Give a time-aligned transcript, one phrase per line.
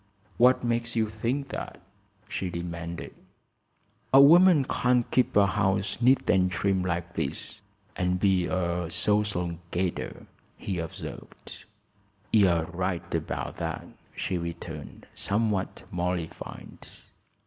[0.37, 1.79] "What makes you think that?"
[2.27, 3.13] she demanded.
[4.11, 7.61] "A woman can't keep a house neat and trim like this,
[7.95, 10.25] and be a social gadder,"
[10.57, 11.65] he observed.
[12.33, 13.85] "You're right about that,"
[14.15, 16.79] she returned, somewhat mollified.